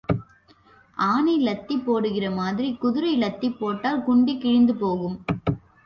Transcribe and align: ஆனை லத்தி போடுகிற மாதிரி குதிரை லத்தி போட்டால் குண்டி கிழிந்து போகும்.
ஆனை 0.97 1.35
லத்தி 1.45 1.75
போடுகிற 1.83 2.31
மாதிரி 2.31 2.73
குதிரை 2.75 3.13
லத்தி 3.21 3.57
போட்டால் 3.57 4.03
குண்டி 4.07 4.35
கிழிந்து 4.37 4.75
போகும். 4.75 5.17